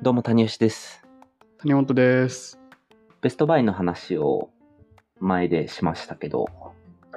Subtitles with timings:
[0.00, 1.04] どうも谷吉です。
[1.58, 2.60] 谷本です。
[3.20, 4.48] ベストバイの話を
[5.18, 6.46] 前でしましたけど、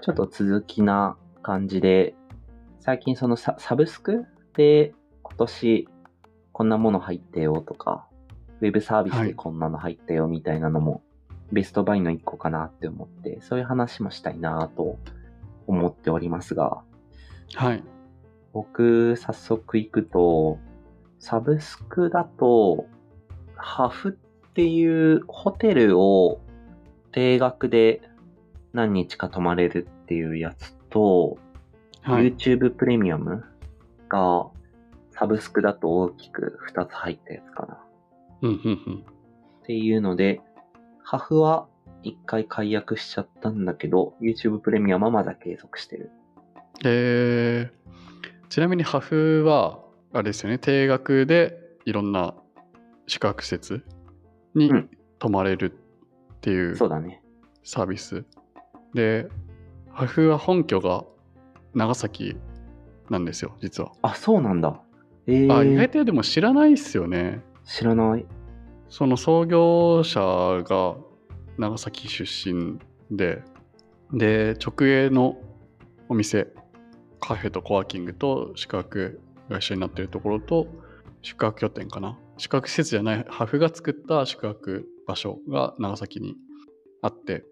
[0.02, 2.15] ちょっと続きな感じで、
[2.79, 4.25] 最近そのササブスク
[4.55, 5.88] で今年
[6.52, 8.07] こんなもの入ったよとか、
[8.62, 11.04] ウェブサービスでこんなの入ったよみたいなのも、
[11.52, 14.98] ベストバイの一個かなって思って、そういう話もしたいなと
[15.68, 16.82] 思っておりますが、
[17.54, 17.84] はい。
[18.54, 20.57] 僕、早速行くと、
[21.21, 22.88] サブスクだと、
[23.55, 24.17] ハフ
[24.49, 26.41] っていうホテルを
[27.12, 28.02] 定額で
[28.73, 31.38] 何日か泊まれるっていうやつと、
[32.02, 32.34] はい。
[32.34, 33.45] YouTube プレミアム
[34.09, 34.48] が
[35.12, 37.77] サブスクだと大きく2つ入ったやつかな。
[39.62, 40.41] っていうので、
[41.03, 41.67] ハフは
[42.03, 46.09] 1回解約しちゃったんだけど、YouTube プレミアムはまだ継続してる。
[46.84, 52.35] えー、ちなみにハフは、あれですよね、定額でいろんな
[53.07, 53.84] 宿泊施設
[54.55, 55.71] にうん泊まれる
[56.34, 57.21] っていうそうだね。
[57.63, 58.26] サービス。
[58.95, 59.27] で、
[59.91, 61.05] ハフは本拠が
[61.76, 62.35] 長崎
[63.09, 63.91] なんですよ、実は。
[64.01, 64.81] あ、そうなんだ。
[65.28, 67.41] えー、あ、意外とでも知らないっすよね。
[67.66, 68.25] 知らない。
[68.90, 70.19] その創業者
[70.63, 70.96] が
[71.57, 72.79] 長崎出身
[73.12, 73.44] で、
[74.12, 75.38] で、直営の
[76.09, 76.47] お店、
[77.19, 79.22] カフェとコワーキングと宿泊
[79.52, 80.68] が一緒になってるところと、
[81.22, 82.18] 宿泊拠点かな。
[82.38, 86.35] 宿泊施設じゃない、ハフが作った宿泊場所が長崎に
[87.02, 87.44] あって、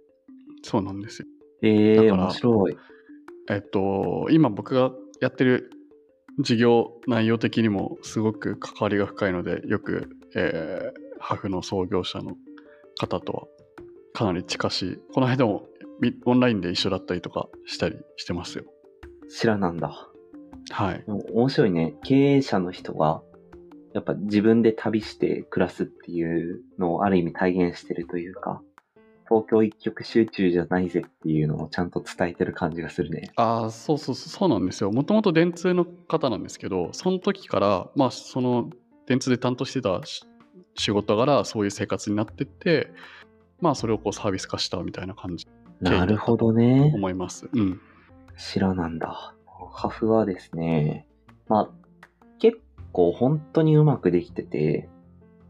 [0.63, 1.27] そうなんですよ。
[1.61, 2.77] えー、だから面白い。
[3.49, 4.91] えっと、今僕が
[5.21, 5.71] やってる
[6.39, 12.37] 事業内容的にもすごく関わりが深いので、よく、えーハフの創業者の
[12.99, 13.43] 方とは
[14.13, 14.97] かなり近しい。
[15.13, 15.67] この間も
[16.01, 18.63] みオンラインで一緒だったりとかしたりしてますよ。
[19.29, 20.08] 知らなんだ。
[20.69, 21.03] はい。
[21.07, 21.95] 面白いね。
[22.03, 23.21] 経営者の人が、
[23.93, 28.61] やっぱ自分で旅して暮らすっていうのをある意味体現してるというか、
[29.27, 33.31] 東京一極集中じゃないぜっていうのをちゃんと伝えてる感じがするね。
[33.35, 34.91] ああ、そうそうそう、そうなんですよ。
[34.91, 38.69] もともと電通の方なんですけど、その時から、まあ、その
[39.05, 40.25] 電通で担当してたし
[40.75, 42.91] 仕事柄、そういう生活になってって、
[43.61, 45.47] まあ、それをこうサービス化したみたいな感じ
[45.81, 46.91] なるほどね。
[46.93, 47.49] 思います。
[47.53, 47.79] うん。
[48.37, 49.35] 知らなんだ。
[49.67, 51.05] ハフはですね、
[51.47, 51.69] まあ、
[52.39, 52.59] 結
[52.91, 54.89] 構本当にうまくできてて、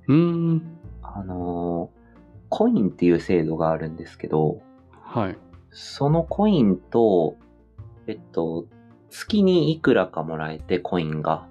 [0.07, 0.77] うーん。
[1.01, 1.99] あのー
[2.49, 4.61] コインっていう制度があるんですけど、
[5.01, 5.37] はい。
[5.71, 7.37] そのコインと、
[8.07, 8.65] えっと、
[9.09, 11.47] 月にいくらかもらえて、コインが。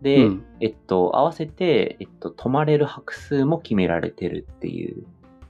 [0.00, 5.04] で、うんえっと、合わせて、えっと、泊まれる泊数も決められてるっていう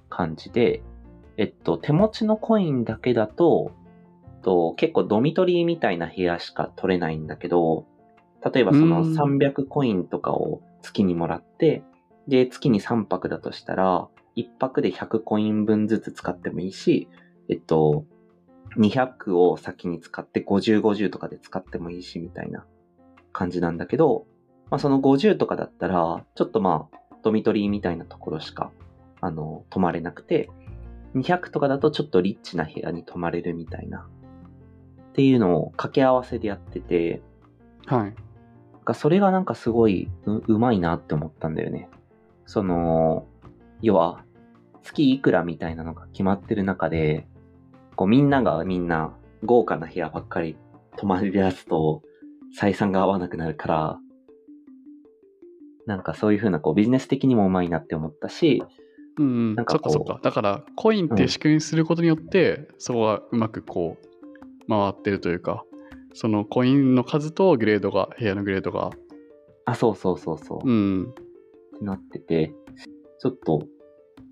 [0.09, 0.83] 感じで、
[1.37, 3.73] えっと、手持ちのコインだけだと、
[4.49, 7.85] と結構ドミトリーみたいな部屋しか取れないんだけど、
[8.43, 9.15] 例えばそのうん。
[9.15, 11.83] 300コインとかを月にもらって、
[12.29, 17.09] で、月に3泊だとしたら、1泊で100コイン分ずつ使ってもいいし、
[17.51, 18.07] えっと、
[18.79, 22.65] 200を先に使って50、50とかで使ってもいいし、みたいな
[23.35, 24.27] 感じなんだけど、
[24.71, 28.71] まあその50とかだったら、ちょっとまあ、ドミトリーみたいなところしか、
[29.21, 30.49] あの、泊まれなくて、
[31.15, 34.09] 200とかだとちょっとリッチな部屋に泊まれるみたいな、
[35.09, 37.23] っていうのを掛け合わせでやってて、
[37.87, 38.15] はい。
[38.89, 41.91] かそれがなんかすごいう、うまいなって思ったんだよね。
[42.47, 43.27] その、
[43.83, 44.25] 要は、
[44.83, 47.27] 月いくらみたいなのが決まってる中で、
[47.97, 49.13] こうみんながみんな
[49.45, 50.57] 豪華な部屋ばっかり
[50.97, 52.03] 泊まるやつと
[52.59, 53.99] 採算が合わなくなるから、
[55.85, 58.63] なんかそういう風なこうビジネス的にもうまいなって思ったし、
[59.19, 60.21] うんうん、なんかそっかそっか。
[60.23, 64.08] だから、コインって仕組みにすることによって、そこがうまくこう、
[64.69, 65.65] 回ってるというか、
[66.15, 68.91] そのコインの数とグレードが、部屋のグレードが、
[69.67, 70.69] あ、そうそうそうそう。
[70.69, 72.53] うん、ってなってて、
[73.21, 73.63] ちょっと、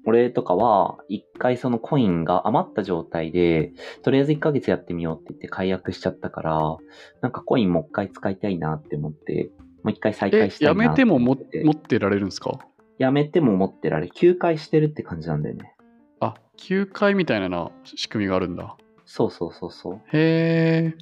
[0.06, 6.76] 俺とかは、一回そのコインが余った状態で、とりあえず1ヶ月やってみようって言って解約しちゃったから、
[7.22, 9.50] なんかコインもう一回使いたいなって思って、
[9.82, 11.36] もう一回再え開し、たいやなってめても持っ
[11.76, 12.58] てられるんですか？
[12.98, 15.74] やめても持ってられ、休会してるって感じなんだよね。
[16.20, 18.76] あ、休会みたいなな仕組みがあるんだ。
[19.06, 19.94] そうそうそうそう。
[20.12, 20.96] へえ。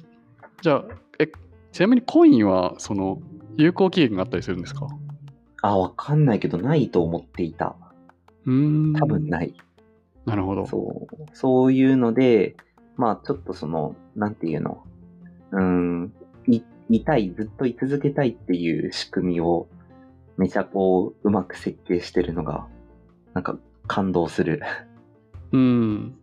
[0.61, 0.85] じゃあ、
[1.19, 1.27] え、
[1.71, 3.19] ちなみにコインは、その、
[3.57, 4.87] 有効期限があったりするんですか？
[5.61, 7.75] あ、わかんないけど、ないと思っていた。
[8.45, 8.93] うーん。
[8.93, 9.53] 多分ない。
[10.25, 10.65] なるほど。
[10.67, 11.15] そう。
[11.33, 12.55] そういうので、
[12.95, 14.83] まあちょっとその、なんていうの？
[15.51, 16.13] うーん、
[16.47, 19.67] い、いたい、ずっと居続けたいっていう仕組みを、
[20.37, 22.67] めちゃこう、うまく設計してるのが、
[23.33, 24.61] なんか感動する。
[25.51, 26.15] うん。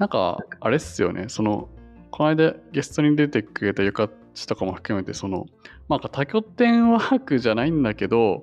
[0.00, 1.68] なんか、あれっすよね、その、
[2.10, 5.44] この間ゲストに出てくれたゆかっちとかも含めて、その、
[5.88, 8.40] まあ、多拠点ワークじゃないんだけど、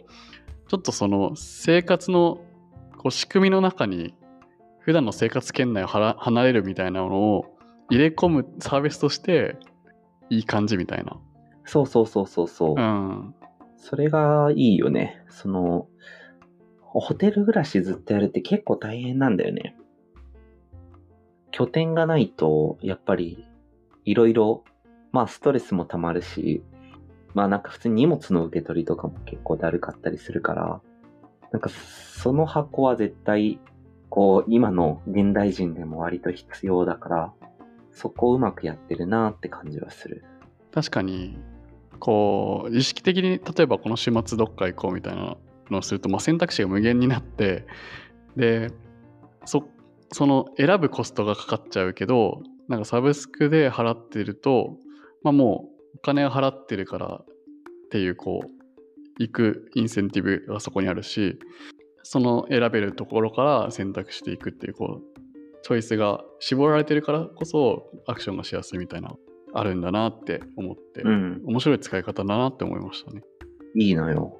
[0.67, 2.43] ちょっとその生活の
[2.97, 4.13] こう仕組みの中に
[4.81, 7.57] 普段の生活圏内をはら離れるみたいなのを
[7.89, 9.57] 入れ込むサービスとして
[10.29, 11.17] いい感じみたいな。
[11.65, 12.79] そうそうそうそうそう。
[12.79, 13.33] うん。
[13.77, 15.23] それがいいよね。
[15.29, 15.87] その、
[16.81, 19.75] ホテル暮らしずっとやるって結構大変なんだよね。
[21.57, 23.43] 拠点がないと、やっぱり、
[24.05, 24.63] いろいろ、
[25.11, 26.61] まあストレスも溜まるし、
[27.33, 30.81] まあなんか普通に荷物の受け取りとかも結構だるかったりするから、
[31.51, 33.59] なんかその箱は絶対、
[34.09, 37.33] こう、今の現代人でも割と必要だから、
[37.91, 40.23] そこをうまくやってるなって感じはする。
[40.71, 41.39] 確かに、
[41.97, 45.37] こう、意識的に、例えばこの週末どっか行こうみたいな
[45.71, 47.65] のをすると、まあ、選択肢が無限になって、
[48.35, 48.69] で、
[49.45, 49.63] そっ、
[50.11, 54.77] その選ぶコストがかかっちゃうけど、なんかサブスクで払ってると、
[55.23, 57.25] まあもうお金を払ってるからっ
[57.91, 58.49] ていう、こう、
[59.19, 61.39] 行くインセンティブがそこにあるし、
[62.03, 65.17] その選べるところから選択していくっていう、こう、
[65.63, 69.15] チョイスが絞られてるからこそアクションがしやすいみたいな
[69.53, 71.41] あるんだなって思って、うん。
[71.45, 73.23] 面白い使い方だなって思いましたね。
[73.75, 74.39] いいのよ。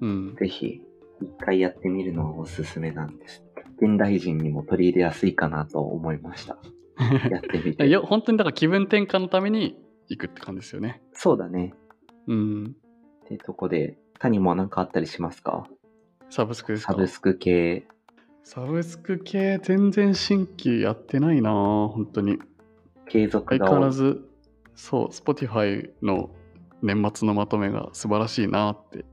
[0.00, 0.36] うん。
[0.36, 0.82] ぜひ、
[1.22, 3.45] 一回やってみるのがおすすめなんです。
[3.80, 6.58] 現代人にも取り入れやすいかなと思いました。
[7.30, 7.86] やってみて。
[7.86, 9.76] いや本当にだから気分転換のために
[10.08, 11.02] 行くって感じですよね。
[11.12, 11.74] そうだね。
[12.26, 12.76] うん。
[13.24, 15.66] ってとこで、谷も何かあったりしますか？
[16.30, 16.92] サブスクですか？
[16.94, 17.86] サブスク系。
[18.44, 22.38] サブスク系全然新規やってないなぁ本当に。
[23.08, 23.64] 継続相。
[23.68, 24.28] 変わらず、
[24.74, 26.30] そう、Spotify の
[26.82, 29.04] 年末のまとめが素晴らしいなって。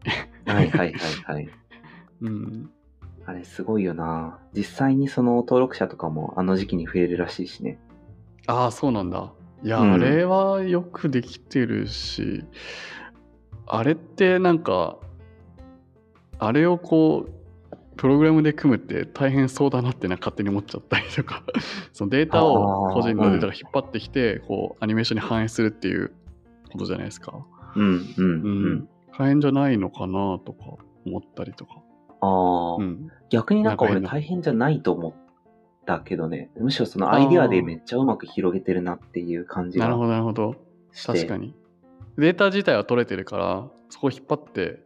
[0.46, 0.94] はいはいはい
[1.34, 1.50] はい。
[2.22, 2.70] うん。
[3.26, 7.80] あれすごいよな実際にその登録者とかもあの時期に増えるらしいしね。
[8.48, 9.32] ああ、そうなんだ。
[9.64, 12.44] いや、うんあれはよくできてるし、
[13.66, 14.98] あれってなんか、
[16.40, 17.32] あれをこう、
[17.96, 21.44] プログラムで組むって大変そうだなってな勝手に思っちゃったりとか、
[21.94, 26.12] そのデータを個人のデータが引っ張ってきて、こう、アニメーションに反映するっていう
[26.72, 27.46] ことじゃないですか。
[27.76, 28.74] うんうんううん。
[28.80, 28.90] ん。
[29.18, 31.83] 大変じゃないのかなとか思ったりとか。
[32.24, 33.12] ああ、うん。
[33.30, 35.14] 逆になんか俺大変じゃないと思っ
[35.86, 36.50] たけどね。
[36.58, 40.56] むしろそのアイディアでめっちゃうまく広げてるなっていう感じがなるほど、なるほど。
[41.06, 41.54] 確かに。
[42.18, 44.84] データ自体は取れてるから、そこを引っ張って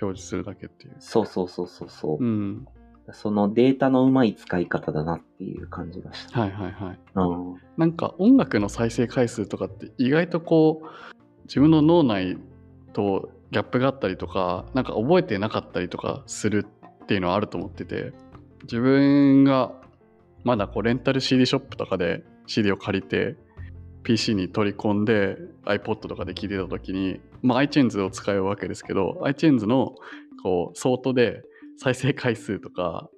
[0.00, 0.96] 表示するだけっていう。
[1.00, 2.66] そうそうそうそうそう、うん。
[3.12, 6.40] そのデータのうまい使い方だなっていう感じがした。
[6.40, 6.98] はいはいはい。
[7.14, 7.56] うん。
[7.76, 10.86] なんか音楽の再生回数とかって意外とこう
[11.44, 12.36] 自分の脳内
[12.92, 16.66] とギャップがあったりとかなんか覚えてなかったりとかする
[17.02, 18.12] っていうのはあると思ってて
[18.62, 19.72] 自分が
[20.44, 23.36] まだこうレンタル CD ショップとかで CD を借りて
[24.02, 29.94] PC に取り込んで iPod とかで聴いてた時に、まあ、iTunes を使うわけですけど iTunes の
[30.42, 31.42] こうソートで
[31.76, 33.08] 再生回数とか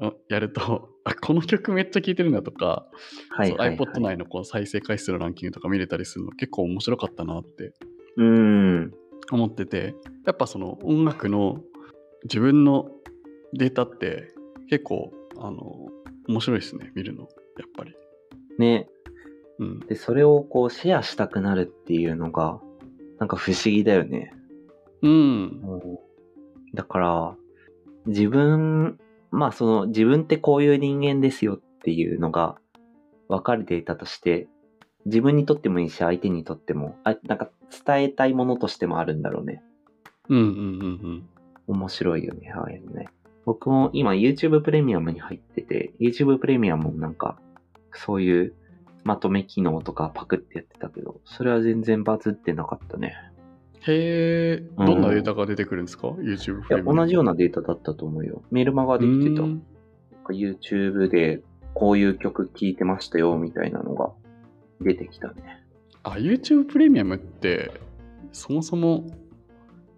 [0.00, 2.86] うんやると あこの曲めっちゃ聴いてるなとか
[3.30, 3.76] はいはい、はい。
[3.76, 7.72] iPod 内のこう再生回数のランキングとか見れたりするの結構面白かったなって
[8.16, 8.92] うん。
[9.30, 9.94] 思ってて
[10.26, 11.60] やっぱその音楽の
[12.24, 12.88] 自分の
[13.52, 14.32] データって
[14.68, 15.88] 結構あの
[16.28, 17.28] 面白いですね見るの。
[17.58, 17.94] やっぱり。
[18.58, 18.88] ね。
[19.58, 19.80] うん。
[19.80, 22.60] で、それをこうシェアしたくなるっていうのが、
[23.18, 24.32] なんか不思議だよね。
[25.02, 25.62] うん。
[26.74, 27.36] だから、
[28.06, 28.98] 自分、
[29.30, 32.56] まあその自分ってこういう人間ですよっていうのが
[33.28, 34.48] 分かるデータとして、
[35.06, 37.50] 自分にとってもいいし相手にとっても、あなんか
[37.86, 39.62] 伝えたいものとしてもあるんだろうね。
[40.28, 41.28] うんうんうん
[41.68, 43.08] 面白いよね、ああいうのね。
[43.44, 47.38] 僕も今 YouTube プレミアムに入ってて、YouTube プレミアムもなんか、
[47.92, 48.54] そういう
[49.04, 53.14] まとめ機能とかパクってやってたけど、それは全然バズってなかったね。
[53.80, 58.42] へえうんどんなデータが出てくるんですか、YouTube いや、同じようなデータだったと思うよ。
[58.50, 59.42] メールマガできてた。
[60.32, 61.42] YouTube で
[61.74, 64.12] こういう曲聴いてましたよ、みたいなのが
[64.82, 65.64] 出てきたね。
[66.04, 67.70] あ YouTube プレミアムって
[68.32, 69.04] そもそも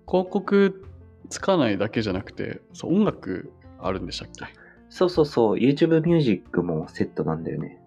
[0.07, 0.85] 広告
[1.31, 3.51] つかないだけじゃなくてそう音楽
[3.81, 4.45] あるんでしたっけ？
[4.91, 7.81] そうそうそう、YouTube Music もセットなんだよね。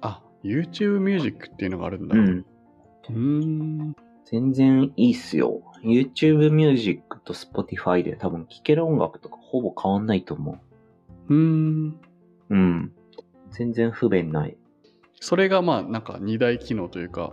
[0.00, 2.44] あ YouTube ミュージックっていうのがあるんだうん。
[3.10, 5.60] うーん全然いいっすよ。
[5.82, 10.58] YouTube Music と Spotify で多分聴ける音楽とかほぼ変わんないと思
[11.28, 11.88] うーん
[12.48, 12.54] う。
[12.54, 12.92] うん。
[13.50, 14.56] 全然不便ない。
[15.24, 17.32] それがまあなんか二大機能というか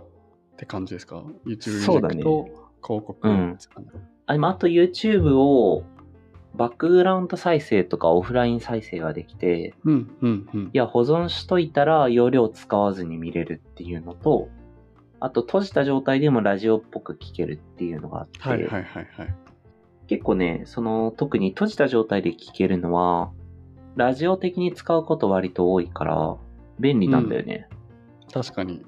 [0.54, 2.14] って感じですか ?YouTube ミュそうだね。
[2.14, 2.44] ージックと
[2.82, 3.86] 広告うんですかね
[4.24, 5.84] あ、でもあと YouTube を
[6.54, 10.64] バックグラウンド再生とかオフライン再生ができて、うんうんうん。
[10.64, 14.48] いや、保存しといたら容量使わずに見れるっていうのと、
[15.20, 19.34] あと閉じた状態でもラジオっぽく聞けるっていうのがあって、はいはいはいはい。
[20.06, 23.32] 結構ね、その、特に閉じた状態で聞けるのは、
[23.96, 26.36] ラジオ的に使うこと割と多いから、
[26.80, 27.68] 便利なんだよね。
[28.32, 28.82] 確かに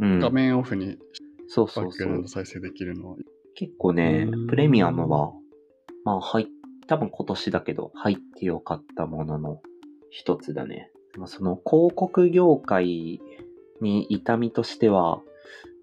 [0.00, 0.18] うん。
[0.18, 0.98] 画面オフに
[1.48, 2.28] そうバそうそうックグラウンド。
[2.28, 3.16] 再生できるのは。
[3.54, 5.32] 結構ねうん、プレミアムは、
[6.04, 6.48] まあ、はい、
[6.86, 9.60] 多分今年だけど、入ってよかったものの
[10.10, 10.90] 一つだね。
[11.18, 13.20] まあ、その広告業界
[13.80, 15.20] に痛みとしては、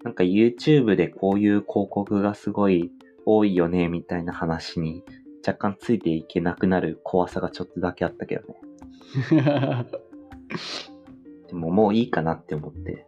[0.02, 2.90] なんか YouTube でこういう広告がすごい
[3.26, 5.04] 多いよね、みたいな話に
[5.46, 8.56] 若干ついていけなくなる怖さがちょっとだけあったけどね。
[11.48, 13.07] でももういいかなって思って。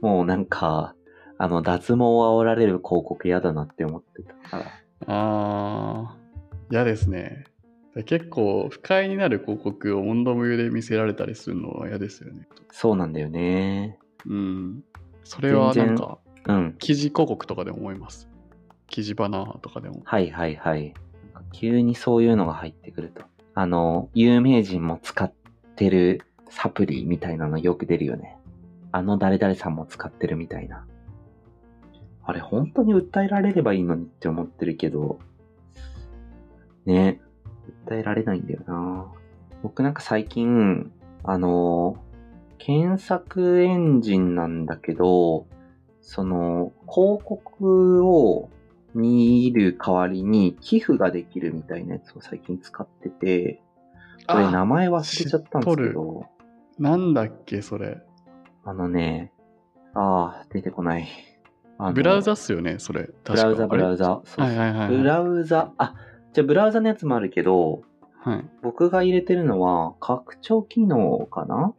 [0.00, 0.94] もうなんか、
[1.38, 4.72] あの、脱毛を煽られる広告嫌だなって思ってたから。
[5.06, 7.44] あー、嫌ですね。
[8.04, 12.46] 結構不快になる広告を問答無用で見せられたりするのは嫌ですよね。
[12.70, 13.98] そうなんだよね。
[14.26, 14.84] うん。
[15.24, 16.76] それはなんか、うん。
[16.78, 18.28] 記事広告とかでも思います。
[18.86, 20.02] 記事バナーとかでも。
[20.04, 20.94] はいはいはい。
[21.52, 23.22] 急にそういうのが入ってくると。
[23.54, 25.32] あの、有名人も使っ
[25.76, 28.35] てるサプリみたいなのよく出るよね。
[28.92, 30.86] あの誰々さんも使ってるみたいな。
[32.24, 35.20] あれ本当に訴えられればいいのにって思ってるけど、
[36.84, 37.20] ね、
[37.86, 39.06] 訴えられないんだよな。
[39.62, 40.90] 僕なんか最近、
[41.22, 41.96] あの、
[42.58, 45.46] 検索エンジンなんだけど、
[46.00, 48.50] その、広告を
[48.94, 53.60] 見る代わりに寄付ができるみたいなやつを最近使ってて、
[54.26, 56.26] これあ名前忘れちゃったんですけど、
[56.78, 58.02] なんだっけ、それ。
[58.66, 59.32] あのね、
[59.94, 61.06] ああ、出てこない。
[61.94, 63.10] ブラウザっすよね、それ。
[63.24, 64.04] ブラウザ、ブラウザ。
[64.04, 64.10] ザ。
[64.14, 65.94] そうそうはいはいはいはいブラウザ、あ、
[66.32, 67.82] じゃあブラウザのやつもあるけど、
[68.18, 68.44] はい。
[68.62, 71.74] 僕が入れてるのは拡張機能かな？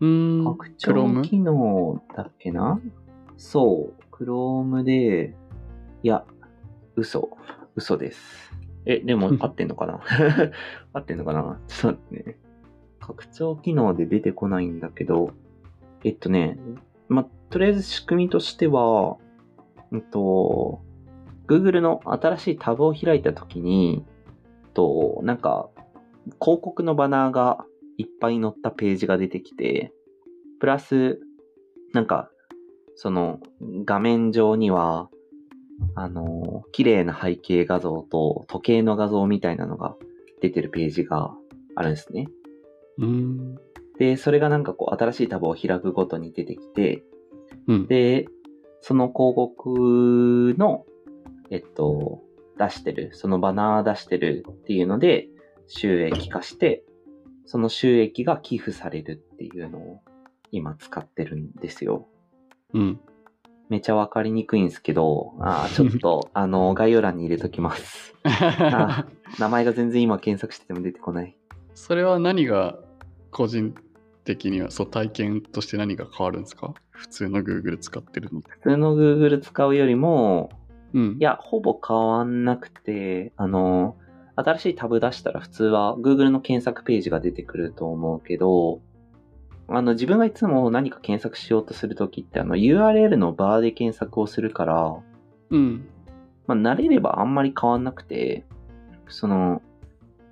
[0.00, 0.44] うーん。
[0.44, 1.22] 拡張？
[1.22, 2.80] 機能だっけな？
[3.36, 4.02] そう。
[4.14, 5.34] Chrome で、
[6.04, 6.24] いや、
[6.94, 7.36] 嘘。
[7.74, 8.52] 嘘です。
[8.86, 10.00] え、でも 合ってんのかな？
[10.94, 11.58] 合ってんのかな？
[11.66, 12.36] ちょっと待ってね。
[13.00, 15.32] 拡張機能で出てこないんだけど、
[16.04, 16.58] えっとね、
[17.08, 19.16] ま、とりあえず仕組みとしては、
[19.90, 20.80] うんと、
[21.46, 24.04] Google の新しいタブを開いたときに、
[24.74, 25.68] と、なんか、
[26.40, 27.64] 広告のバナーが
[27.98, 29.92] いっぱい載ったページが出てきて、
[30.60, 31.20] プラス、
[31.92, 32.30] なんか、
[32.96, 33.40] その、
[33.84, 35.10] 画面上には、
[35.94, 39.96] あの、綺麗な背景画像と時計の画像みたいなのが
[40.40, 41.34] 出てるページが
[41.74, 42.28] あるんですね。
[42.98, 43.56] うん。
[44.02, 47.04] で、それがなんかこう、新しいタブを開くごとに出てきて、
[47.68, 47.86] うん。
[47.86, 48.26] で、
[48.80, 50.84] その広告の、
[51.52, 52.20] えっと、
[52.58, 55.28] 出してる、そのバナー出してるっていうので、
[55.68, 56.82] 収益化して、
[57.44, 60.00] その収益が寄付されるっていうのを
[60.50, 62.08] 今使ってるんですよ。
[62.74, 63.00] うん。
[63.68, 68.16] めちゃわかりにくいんですけど、あーちょっと、 あの、概要欄に入れときます。
[68.26, 69.06] あ
[69.38, 71.36] 名前が全然今検索してても出てこない。
[71.74, 72.80] それは何が
[73.30, 73.76] 個人
[74.24, 76.74] 的にはそう体験として何が変わるんですか？
[76.90, 78.48] 普通の Google 使ってるのと。
[78.50, 80.50] 普通の Google 使うよりも、
[80.94, 81.16] うん。
[81.18, 83.96] いや、ほぼ変わんなくて、あの、
[84.36, 88.80] 新しいタブ出したら普通は Google の検索ページが出てくると思うけど、
[89.68, 94.96] あの、自分がいつも何か検索しようとするときって、あの、URL のバーで検索をするから、
[95.50, 95.86] うん。
[96.46, 98.44] まあ、慣れればあんまり変わんなくて、
[99.08, 99.62] その、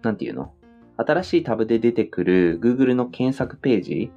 [0.03, 0.53] なんていうの？
[1.01, 4.11] 新しいタブで出てくる Google の検索ページ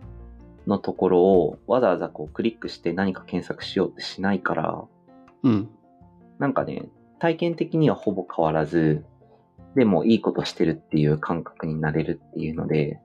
[0.67, 4.83] のところをわざわざこうクリックして何か検索しようってしないから、
[5.43, 5.69] うん。
[6.39, 9.05] なんかね、体験的にはほぼ変わらず、
[9.75, 12.99] でもいいことしてるっていう感覚になれるっていうので、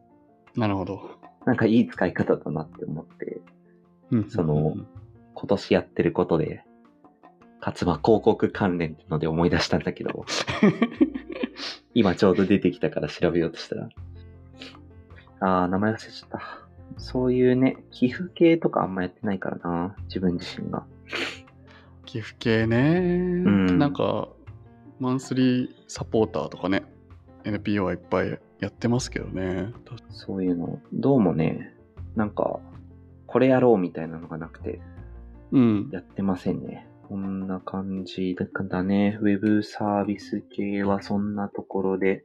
[0.56, 1.10] なるほど。
[1.46, 3.40] なんかいい使い方だなって思って、
[4.10, 4.74] うんその
[5.34, 6.64] 今年やってることで、
[7.60, 10.24] かつまあ広告関連ってので思い出したんだけど、
[11.98, 13.88] 今ちょうど出てきたから調べようとしたら。
[15.40, 16.40] あー、名前忘れちゃった。
[16.96, 20.84] そういうね、寄付系とかあんまやってないからな、自分自身が。
[22.04, 24.28] 寄付系ね、んなんか
[25.00, 26.84] マンスリーサポーターとかね
[27.44, 29.72] NPO はいっぱいやってますけどね
[30.10, 31.74] そういうの、どうもね、
[32.14, 32.60] なんか、
[33.26, 34.80] これやろうみたいなのがなくて、
[35.50, 36.86] うんやってませんね。
[37.08, 38.36] こんな感じ
[38.68, 39.18] だね。
[39.22, 42.22] ウェブサービス系はそんなところで。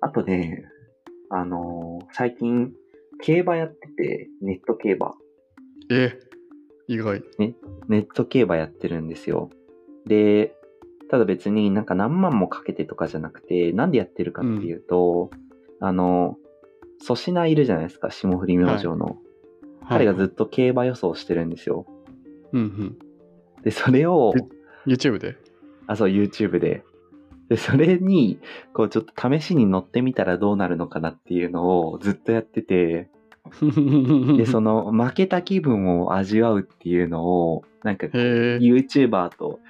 [0.00, 0.64] あとね、
[1.30, 2.72] あのー最近、
[3.22, 5.14] 競馬やってて、ネット競馬。
[5.92, 6.18] え
[6.88, 7.22] 意外
[7.88, 9.50] ネット競馬やってるんですよ。
[10.04, 10.52] で、
[11.10, 15.30] ただ別になんか何万もかけてとかじゃなくて、なんでやってるかっていうと、
[15.78, 16.36] あの、
[17.00, 19.18] 粗品いるじゃないですか、霜降り明星の。
[19.88, 21.86] 彼がずっと競馬予想してるんですよ。
[22.52, 23.07] うんうん
[23.62, 24.44] で、それを、で
[24.86, 25.36] YouTube で？
[25.86, 26.82] あ、そう、YouTube で。
[27.48, 28.38] で、それに、
[28.74, 33.08] こうちょっと試しに乗ってみたらどうなるのかなっていうのをずっとやってて、
[34.36, 38.06] で、 その負けた気分を味わうっていうのを、なんか。
[38.06, 39.60] YouTuber と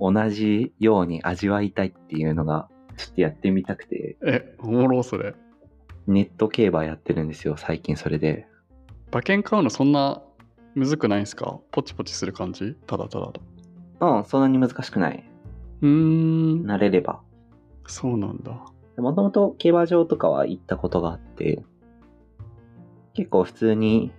[0.00, 5.34] 同じように味わいたいっていうのが、ちょっとやってみたくて、え、おもろそれ。
[6.06, 8.46] ネット競馬やってるんですよ、最近それで。
[9.12, 10.22] 馬券買うのそんな
[10.74, 11.58] むずくないんすか？
[11.70, 12.74] ポチポチする感じ？
[12.86, 13.32] ただただ。
[14.00, 15.24] うん、そんなに難しくない。
[15.82, 16.66] うーん。
[16.66, 17.20] 慣れれば。
[17.86, 18.52] そうなんだ。
[18.96, 21.64] もともと競馬場とかは行ったことがあって、
[23.14, 24.12] 結構普通に、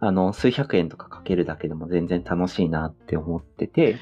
[0.00, 3.96] あの、数百円とかかけるだけでも全然楽しいなって思ってて、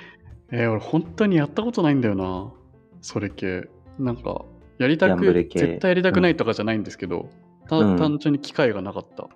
[0.50, 2.52] えー俺本当にやったことないんだよな。
[3.00, 3.68] それ系。
[3.98, 4.44] なんか、
[4.78, 7.30] やりたく、絶対やりたくないとかじゃないんですけど、
[7.68, 9.24] たうん単純に機会がなかった。
[9.24, 9.28] へ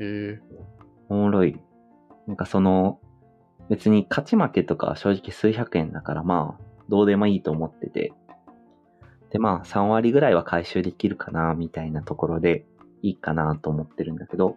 [0.00, 0.40] え。
[1.08, 1.58] おもろい。
[2.26, 3.00] なんかその、
[3.68, 8.12] 別に勝ち負けとか正直数百円だからまあ、どうでもいいと思ってて。
[9.30, 12.66] でまあ、3割ぐらいは回収できるかな、みたいなところで
[13.02, 14.56] いいかなと思ってるんだけど、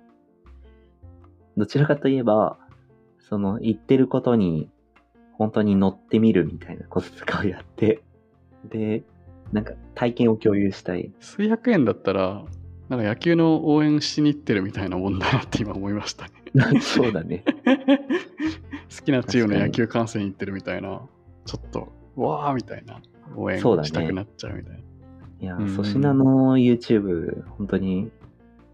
[1.58, 2.60] どちらかといえば、
[3.20, 4.70] その言ってることに
[5.34, 8.04] 本当に乗ってみるみたいなこととかをやって、
[8.66, 9.04] で、
[9.52, 11.12] なんか体験を共有したい。
[11.20, 12.44] 数百円だったら、
[12.90, 16.37] なんか野球の応援しに行ってるみたいなもんだなって今思いましたね。
[16.82, 17.44] そうだね。
[18.96, 21.02] 好きなチームの野球観戦に行ってるみたいな、
[21.46, 23.02] ちょっと、わーみたいな。
[23.36, 24.80] 応援したくなっちゃうみたいな。
[25.40, 28.10] いやうん、粗品の YouTube、本当に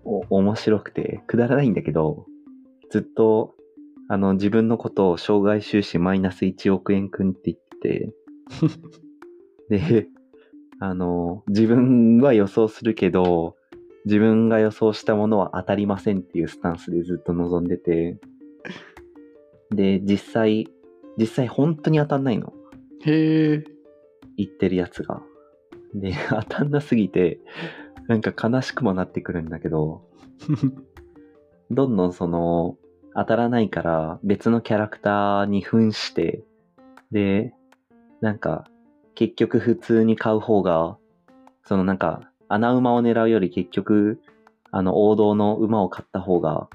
[0.06, 2.26] お面白くて、くだらないんだけど、
[2.90, 3.56] ずっと、
[4.08, 8.14] あの、自分のことを障害収支マイナス1億円くんって言って
[9.70, 10.08] て、 で、
[10.80, 13.56] あの、自分は予想するけど、
[14.06, 18.20] 自分が予想したものは当たりませんっていうスタンスでずっと望んでて、
[19.72, 20.68] で、実際、
[21.18, 22.54] 実際本当に当たんないの。
[23.06, 23.64] へえ。
[24.38, 25.22] 言ってるやつが。
[25.94, 27.40] で、 当たんなすぎて、
[28.08, 30.02] なんか悲しくもなってくるんだけど、
[31.72, 32.78] どんどんその、
[33.16, 36.44] 当たらないから別のキャラクターに扮して、
[37.12, 37.54] で、
[38.22, 38.66] なんか、
[39.16, 40.98] 結局普通に買う方が、
[41.64, 44.22] そのなんか、穴馬を狙うより結局、
[44.72, 46.68] あの、王道の馬を買った方が、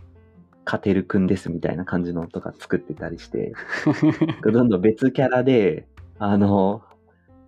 [0.64, 3.54] 勝てるくんですみたいな感じのとか作ってたりして、
[4.44, 6.83] どんどん別キャラで、あの、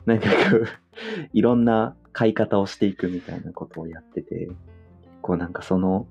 [0.07, 0.67] なんかこう、
[1.35, 4.57] いろんな買い方をしていくみたいなことをやってて、結
[5.21, 6.07] 構なんかその、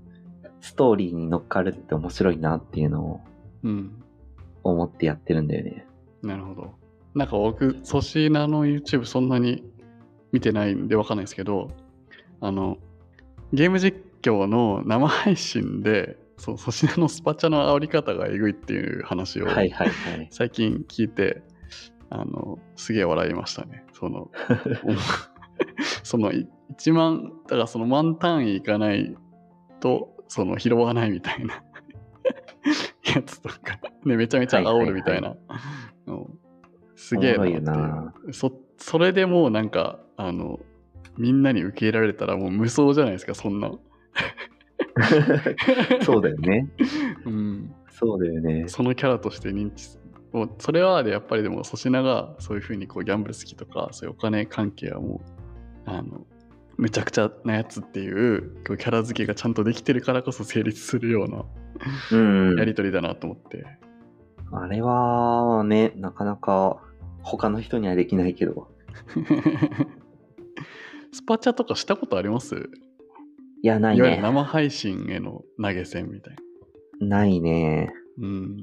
[0.61, 3.21] ストーリーに乗っかるって面白いなっていうのを
[3.63, 4.03] うん。
[4.63, 5.87] 思ってやってるんだよね。
[6.21, 6.73] なるほど。
[7.15, 9.63] なんか僕、粗品の YouTube そんなに
[10.31, 11.69] 見てないんでわかんないですけど、
[12.41, 12.77] あの、
[13.53, 20.27] ゲーム実況の生配信で、そう粗品のスパチャの煽り方がえぐいっていう話をはいはいはい。
[20.31, 21.41] 最近聞いて、
[22.09, 23.85] あの、すげえ笑いましたね。
[23.93, 24.31] その、
[26.03, 26.47] そのい
[26.77, 29.15] 1万、だからその万単位いかない
[29.79, 31.63] と、その拾わないみたいな
[33.15, 35.35] やつとか、ね、めちゃめちゃ煽るみたいな。
[36.07, 36.39] うん
[36.99, 38.33] すげえなって。
[38.33, 40.59] それでもうなんか、あの、
[41.19, 43.71] みんなに受け入れられたらもう無双じゃないですか、そんな。
[46.01, 46.69] そうだよね。
[47.25, 47.73] うん。
[47.89, 48.65] そうだよね。
[48.67, 49.99] そのキャラとして認知す
[50.31, 55.21] もうそれはでやっぱりでも粗品がそういうふうにこうギャンブル好きとかそういうお金関係はも
[55.87, 56.25] うあの
[56.77, 61.45] むちゃくちゃなやつっていうこうキャラ付けがちゃんとできてるからこそ成立するような
[62.11, 62.15] う
[62.53, 63.65] んやり取りだなと思って、
[64.51, 66.81] あれはね、なかなか
[67.21, 68.67] 他の人にはできないけど。
[71.11, 72.55] スパチャとかしたことあります？
[73.61, 74.23] いや、ないいわゆるね。
[74.23, 76.35] 生配信への投げ銭みたい
[76.99, 77.07] な。
[77.07, 77.91] ないね。
[78.19, 78.57] うん。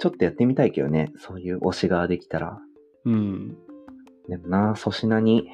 [0.00, 1.12] ちょっとやってみたいけどね。
[1.18, 2.58] そういう推しができたら。
[3.04, 3.56] うん。
[4.28, 5.50] でもな、粗品に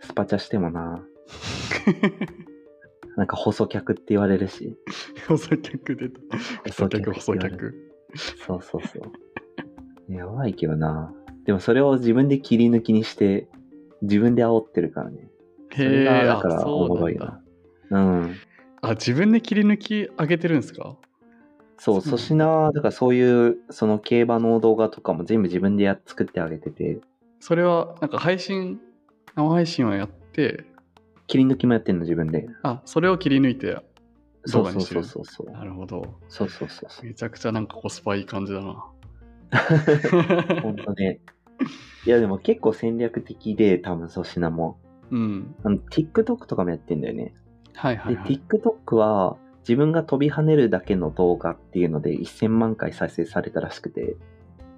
[0.00, 1.04] スパチャしてもな、
[3.16, 4.76] なんか細客って言われるし。
[5.28, 6.20] 細客出た。
[6.66, 7.92] 細客、細客。
[8.14, 9.00] そうそうそ
[10.08, 10.12] う。
[10.12, 11.12] やばいけどな。
[11.44, 13.48] でもそれを自分で切り抜きにして、
[14.02, 15.28] 自分で煽ってるからね。
[15.74, 17.40] それへえ、がだからおもろいな。。
[17.90, 18.36] うん。
[18.82, 20.96] あ、自分で切り抜き上げてるんですか？
[21.78, 26.98] そう、粗品は、だからそういう、その競馬の動画とかも全部自分でやっ作ってあげてて、
[27.40, 28.80] それは、なんか配信、
[29.34, 30.64] 生配信はやって、
[31.26, 32.48] 切り抜きもやってんの自分で。
[32.62, 33.76] あ、それを切り抜いて
[34.46, 35.00] そうそうそ動画にしてる？
[35.00, 35.50] うそうそう。
[35.50, 36.14] なるほど。
[36.28, 37.06] そうそうそうそう。
[37.06, 38.84] めちゃくちゃなんかコスパいい感じだな。
[40.62, 41.20] ほんとね。
[42.06, 44.78] いやでも結構戦略的で、多分粗品も。
[45.10, 45.54] うん。
[45.64, 47.34] あの、TikTok とかもやってんだよね。
[47.72, 48.40] で、はいはいはい。
[48.48, 54.16] TikTok は自分が飛び跳ねるだけの動画っていうので1000万回再生されたらしくて。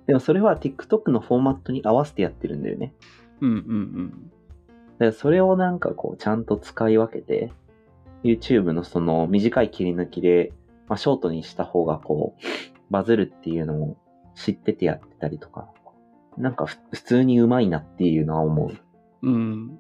[0.06, 2.94] でもそれは TikTok のフォーマットに合わせてやってるんだよね。
[3.40, 4.30] うんうん
[4.98, 7.52] からそれをなんかこう、ちゃんと使い分けて、
[8.24, 10.52] YouTube のその短い切り抜きで、
[10.88, 12.42] まあ、ショートにした方がこう、
[12.90, 13.96] バズるっていうのを
[14.34, 15.68] 知っててやってたりとか、
[16.36, 18.72] なんかふ普通にうまいなっていうのは思う。
[19.22, 19.78] うん。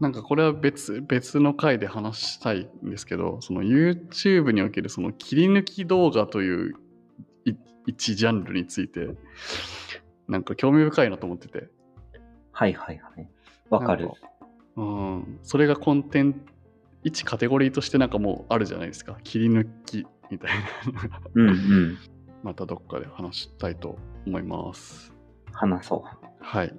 [0.00, 6.74] なんかこれは別、別の回で話したいんですけど、その YouTube におけるその切り抜き動画という
[7.44, 7.52] い
[7.86, 9.08] 一ジャンルについて、
[10.28, 11.68] なんか興味深いなと思ってて。
[12.52, 13.28] はいはいはい。
[13.70, 14.08] わかる
[14.76, 14.86] なん。
[14.86, 15.38] うん。
[15.42, 16.40] それがコンテンツ、
[17.04, 19.16] 一カテゴリーとしてなんかもうあるじゃないですか。
[19.24, 20.50] 切り抜きみたい
[21.10, 21.20] な。
[21.34, 21.98] うんうん。
[22.42, 25.12] またどっかで話したいと思います。
[25.52, 26.26] 話そう。
[26.40, 26.74] はい。